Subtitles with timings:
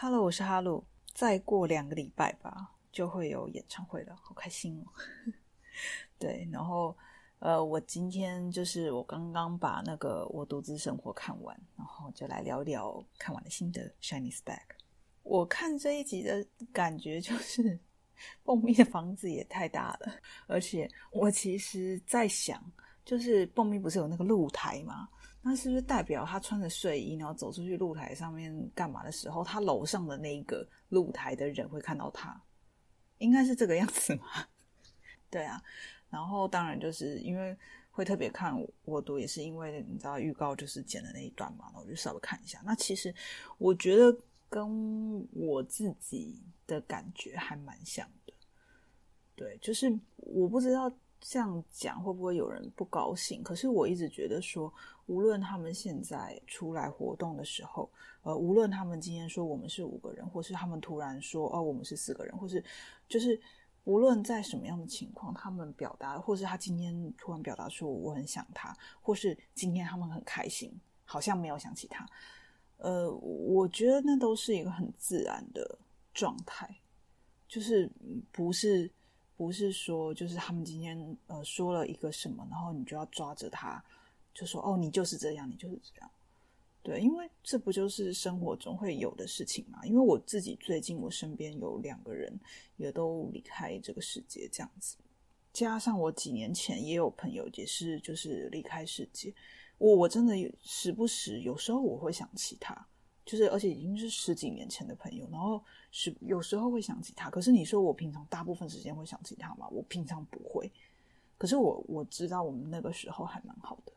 [0.00, 0.84] Hello，我是哈鲁。
[1.12, 4.86] 再过两个礼拜吧，就会有演唱会了，好开心哦！
[6.20, 6.96] 对，然后
[7.40, 13.92] 呃，我今天就是我刚刚把那个《我独自生活》看完，然后就来聊聊看完的心得。
[14.00, 14.62] Shiny Stack，
[15.24, 17.76] 我看这一集的感觉就是，
[18.44, 20.12] 蹦咪的房子也太大了，
[20.46, 22.62] 而且我其实在想，
[23.04, 25.08] 就是蹦咪不是有那个露台吗？
[25.40, 32.38] 那是不是代表他穿着睡衣，然后走出去露台上面干嘛的时候，他楼上的那一个露台的人会看到他？
[33.18, 34.26] 应该是这个样子吗？
[35.30, 35.62] 对啊，
[36.10, 37.56] 然后当然就是因为
[37.90, 42.60] 会特别看我读，也是因为你知道预告就是剪的那一段嘛，然后我就稍微看一下。
[42.64, 43.14] 那其实
[43.58, 44.14] 我觉得
[44.50, 48.32] 跟我自己的感觉还蛮像的。
[49.34, 50.92] 对，就是我不知道。
[51.20, 53.42] 这样讲会不会有人不高兴？
[53.42, 54.72] 可是我一直觉得说，
[55.06, 57.90] 无论他们现在出来活动的时候，
[58.22, 62.64] 呃，无论他们今天说我们是五个人，或是他们突然说哦我们是四个人，或是
[63.08, 63.40] 就是
[63.84, 70.72] 无论在什么样的情况，他们表达，或是他今天突然表达说我很想他，或是今天他们很开心，
[71.04, 72.06] 好像没有想起他，
[72.76, 75.78] 呃，我觉得那都是一个很自然的
[76.14, 76.78] 状态，
[77.48, 77.90] 就是
[78.30, 78.90] 不是。
[79.38, 83.82] 不是说，就是他们今天呃说了一个什么，然后你就要抓着他，
[84.34, 86.10] 就说哦，你就是这样，你就是这样，
[86.82, 89.78] 对，因为这不就是生活中会有的事情嘛。
[89.86, 92.36] 因为我自己最近我身边有两个人
[92.78, 94.96] 也都离开这个世界，这样子，
[95.52, 99.32] 加上我几年前也有朋友也是就是离开世界，
[99.78, 102.86] 我我真的时不时有时候我会想起他。
[103.28, 107.28] 就是，而且已经是十几年前的朋友，然后是有时候会想起他。
[107.28, 109.68] 可是你说我平常大部分时间会想起他吗？
[109.68, 110.72] 我平常不会。
[111.36, 113.92] 可是我我知道我们那个时候还蛮好的，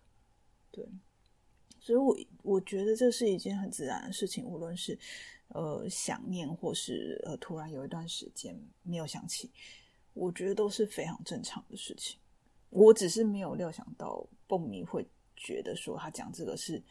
[0.69, 0.85] 对。
[1.79, 4.99] 所以，我我觉得这是一件很自然的事情，无论是
[5.47, 9.49] 呃想念，或是呃突然有一段时间没有想起，
[10.13, 12.19] 我觉得都是非常正常的事情。
[12.69, 16.83] 我只是没有料想到蹦迷会觉得说他讲这个是。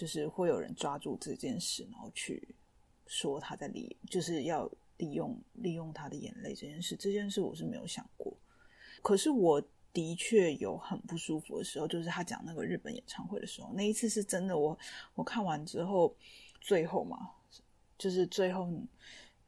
[0.00, 2.54] 就是会有人抓住这件事，然后去
[3.06, 4.66] 说他在利，就是要
[4.96, 6.96] 利用利用他的眼泪这件事。
[6.96, 8.34] 这件事我是没有想过，
[9.02, 9.62] 可是我
[9.92, 14.58] 的确有很不舒服的时候，就是他讲那个日本演唱会的时候，那一次是真的。
[14.58, 14.78] 我
[15.14, 16.16] 我看完之后，
[16.62, 17.30] 最后嘛，
[17.98, 18.72] 就是最后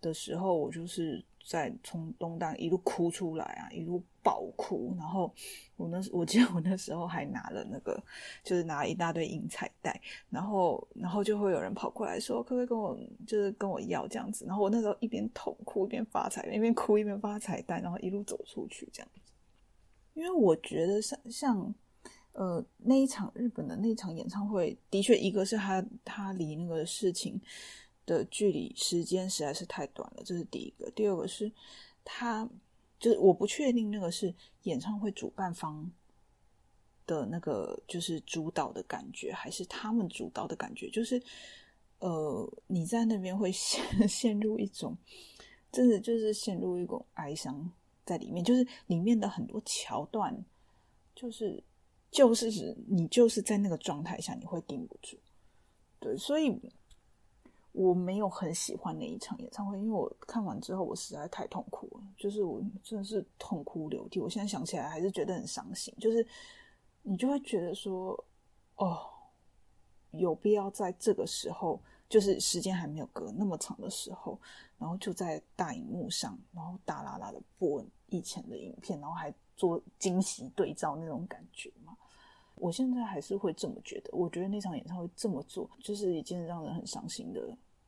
[0.03, 1.25] 的时候，我就是。
[1.47, 4.95] 在从东大一路哭出来啊，一路爆哭。
[4.99, 5.33] 然后
[5.77, 8.03] 我那我记得我那时候还拿了那个，
[8.45, 10.01] 就是拿一大堆银彩带。
[10.31, 14.45] 然后然后就会有人跑过来说，可不可以跟我就是跟我要这样子。
[14.47, 19.21] 然后我那时候一边痛哭一边发财，一边哭一边发彩带，然后一路走出去这样子。
[20.15, 21.75] 因为我觉得像像
[22.33, 27.41] 呃那一场日本的那场演唱会，的确一个是他他离那个事情。
[28.05, 30.91] 的距离时间实在是太短了，这是第一个。
[30.91, 31.51] 第二个是，
[32.05, 32.49] 他
[32.99, 35.91] 就是我不确定那个是演唱会主办方
[37.07, 40.91] 的那个就是主导的感觉，还是他们主导的感觉。
[40.91, 41.23] 就是
[42.01, 44.97] 呃，你在那边会 陷陷入一种，
[45.71, 47.71] 真的就是陷入一种哀伤
[48.05, 50.45] 在里面，就是里面的很多桥段，
[51.15, 51.63] 就是
[52.11, 55.17] 就是你就是在那个状态下你会顶不住，
[56.01, 56.61] 对，所以。
[57.73, 64.21] 我没有很喜欢那一场演唱会，因为我看完之后我实在太痛苦了，就是我真的是痛哭流涕。
[64.21, 66.27] 我现在想起来还是觉得很伤心，就是
[67.03, 68.13] 你就会觉得说，
[68.77, 69.09] 哦，
[70.11, 74.39] 有必要在这个时候，就是时间还没有隔那么长的时候，
[74.77, 81.73] 然后就在大荧幕上，然后大啦啦的播以前的影片，然后还做惊喜对照那种感觉？
[82.63, 84.11] 我现在还是会这么觉得。
[84.13, 87.41] 我觉得那场演唱会这么做，就是一件让人很伤心的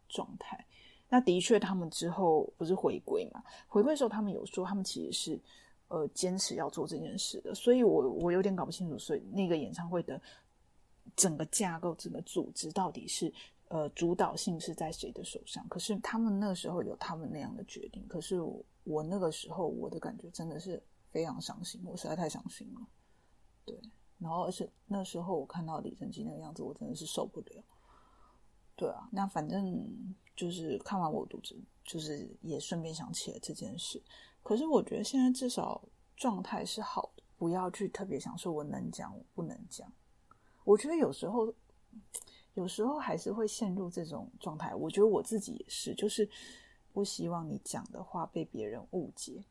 [0.09, 0.67] 状态。
[1.09, 3.41] 那的确，他们之后不是回归嘛？
[3.69, 5.41] 回归的时候，他们有说他们其实是
[5.87, 7.55] 呃坚持要做这件事的。
[7.55, 10.21] 所以我我有点搞不清楚，所以那个演唱会的
[11.15, 13.33] 整个架构、整个组织到底是
[13.69, 15.65] 呃主导性是在谁的手上？
[15.69, 18.05] 可是他们那个时候有他们那样的决定。
[18.09, 18.41] 可是
[18.83, 22.81] 我那个时候我的感觉真的是非常伤心，我实在太伤心了。
[23.65, 23.79] 对。
[24.19, 27.63] 然后，而且那时候我看到李承基那个样子，我真的是受不了。
[28.77, 29.87] 对啊，那反正
[30.35, 34.03] 就是看完我肚子，就是也顺便想起了这件事。
[34.43, 35.83] 可是我觉得现在至少
[36.17, 39.93] 状态是好的，不要去特别想说我能讲，我不能讲。
[40.65, 41.53] 我觉得有时候，
[42.55, 44.75] 有时候还是会陷入这种状态。
[44.75, 46.29] 我觉得我自己也是，就是
[46.93, 49.45] 不希望你讲的话被别人误解。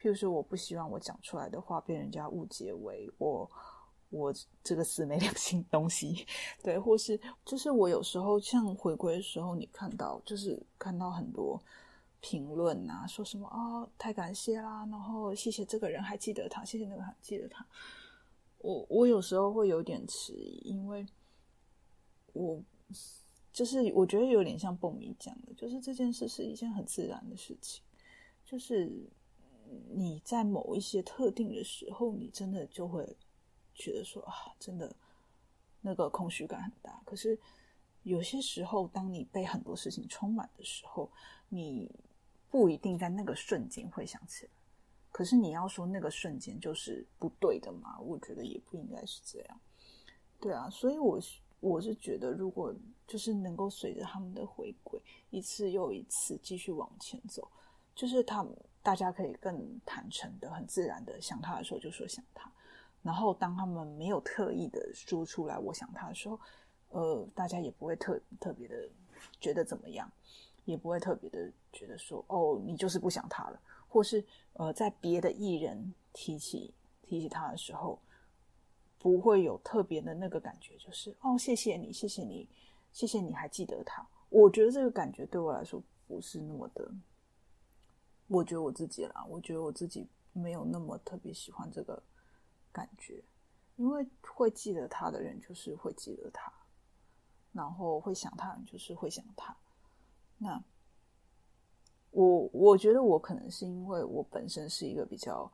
[0.00, 3.50] 譬如说，我不希望我讲出来的话被人家误解为我。
[4.10, 4.32] 我
[4.62, 6.24] 这个死没 良心东西，
[6.62, 11.60] 对，或是就是我有时候像回归的时候，你看到就是看到很多
[12.20, 17.66] 评论啊，说什么啊太感谢啦，然后谢谢这个人还记得他，谢谢那个还记得他，
[18.58, 21.04] 我我有时候会有点迟疑，因为
[22.32, 22.62] 我
[23.52, 27.82] 就是我觉得有点像蹦米讲的，就是这件事是一件很自然的事情，
[28.44, 28.88] 就是
[29.90, 33.16] 你在某一些特定的时候，你真的就会。
[33.76, 34.94] 觉得说啊，真的
[35.80, 37.00] 那个空虚感很大。
[37.04, 37.38] 可是
[38.02, 41.10] 有些时候，当你被很多事情充满的时候，
[41.48, 41.90] 你
[42.50, 44.50] 不一定在那个瞬间会想起来。
[45.10, 47.98] 可是你要说那个瞬间就是不对的嘛？
[48.00, 49.60] 我觉得也不应该是这样。
[50.38, 51.18] 对啊，所以我
[51.60, 52.74] 我是觉得，如果
[53.06, 55.00] 就是能够随着他们的回归，
[55.30, 57.50] 一次又一次继续往前走，
[57.94, 58.46] 就是他
[58.82, 62.52] 大家可以更坦诚的、很自然的想他的时候，就说想他。
[63.06, 66.40] 然后，当他们没有特意的说出来“我想他”的时候，
[66.88, 68.74] 呃，大家也不会特特别的
[69.40, 70.10] 觉得怎么样，
[70.64, 74.24] 也不会特别的觉得说“哦，你就是不想他了”，或是
[74.54, 77.96] 呃，在别的艺人提起提起他的时候，
[78.98, 82.48] 不会有特别的那个感觉，就是“哦，谢谢你，谢谢你，
[82.92, 84.04] 谢谢你还记得他”。
[84.30, 86.90] 我觉得这个感觉对我来说不是那么的，
[88.26, 92.02] 我觉得我自己啦，我觉得我自己没有那么特别喜欢这个。
[92.76, 93.24] 感觉，
[93.76, 96.52] 因为会记得他的人就是会记得他，
[97.52, 99.56] 然后会想他人就是会想他。
[100.36, 100.62] 那
[102.10, 105.50] 我我觉得我可能是因为我本身是一个比较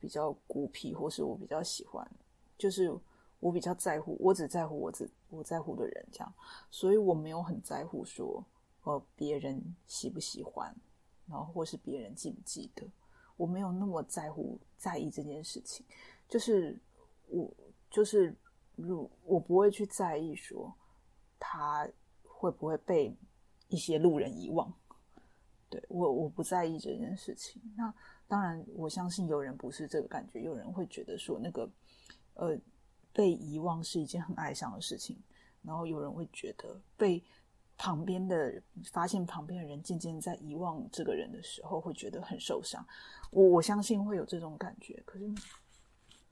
[0.00, 2.04] 比较孤僻，或是我比较喜欢，
[2.58, 2.92] 就是
[3.38, 6.34] 我比较在乎，我只在乎我只我在乎的人这样，
[6.72, 8.44] 所以我没有很在乎说
[8.82, 10.74] 呃别人喜不喜欢，
[11.28, 12.84] 然后或是别人记不记得，
[13.36, 15.86] 我没有那么在乎在意这件事情。
[16.28, 16.76] 就是
[17.28, 17.52] 我，
[17.90, 18.34] 就是
[18.76, 20.74] 如我不会去在意说
[21.38, 21.88] 他
[22.22, 23.14] 会不会被
[23.68, 24.72] 一些路人遗忘，
[25.68, 27.62] 对我我不在意这件事情。
[27.76, 27.92] 那
[28.26, 31.70] 当然，我相信有人不是这个感觉，有人会觉得说那个
[32.34, 32.58] 呃
[33.12, 35.16] 被遗忘是一件很哀伤的事情，
[35.62, 37.22] 然后有人会觉得被
[37.76, 38.60] 旁边的
[38.92, 42.84] 发现旁边的人渐渐在遗忘这个人的时候，会觉得很受伤。
[43.30, 45.32] 我我相信会有这种感觉，可是。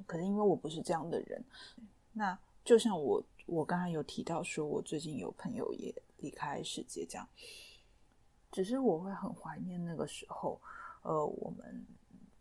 [0.06, 1.44] 可是因为我不是这样的人，
[2.12, 7.28] 那就像我我刚才有提到说，我最近有朋友也离开世界，这样，
[8.50, 10.60] 只是我会很怀念那个时候，
[11.02, 11.84] 呃，我们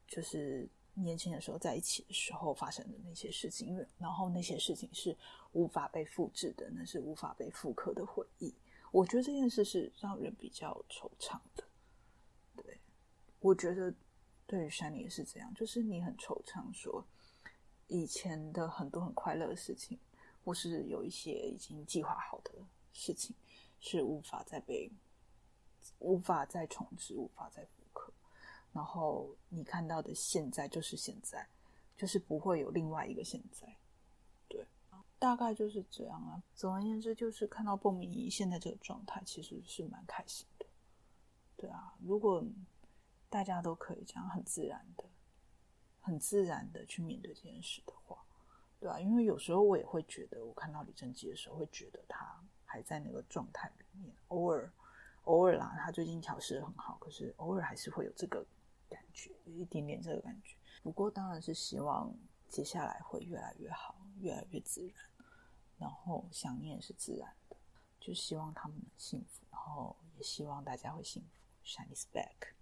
[0.08, 5.16] 就是年轻的时候在一起的时候发生的那些事情，因为然后那些事情是
[5.54, 8.54] 无法被复制的，那是无法被复刻的回忆。
[8.92, 11.64] 我觉得这件事是让人比较惆怅的。
[12.58, 12.78] 对，
[13.40, 13.94] 我觉得
[14.46, 17.04] 对于山里也是这样，就是你很惆怅说。
[17.92, 20.00] 以前的很多很快乐的事情，
[20.46, 22.52] 或是有一些已经计划好的
[22.94, 23.36] 事情，
[23.82, 24.90] 是无法再被、
[26.00, 28.14] 无法再重置、无法再复刻。
[28.72, 31.46] 然后你看到的现在就是现在，
[31.98, 33.76] 就是不会有另外一个现在。
[34.48, 34.66] 对，
[35.20, 36.42] 大概就是这样啊。
[36.56, 40.66] 总而言之，就是看到蹦米现在这个状态，其实是蛮开心的。
[41.58, 42.42] 对啊，如果
[43.30, 45.04] 大家都可以这样很自然的。
[46.02, 48.18] 很自然的去面对这件事的话，
[48.80, 54.14] 对啊，因为有时候我也会觉得，我看到李正基的时候，会觉得他还在那个状态里面。
[54.30, 54.72] 偶尔，
[55.26, 58.46] 偶尔啦，他最近调试的很好，可是偶尔还是会有这个
[58.90, 60.56] 感觉，有一点点这个感觉。
[60.82, 62.12] 不过当然是希望
[62.50, 64.96] 接下来会越来越好，越来越自然。
[65.78, 67.56] 然后想念是自然的，
[68.00, 71.28] 就希望他们能幸福，然后也希望大家会幸福。
[71.64, 72.54] Shine is back。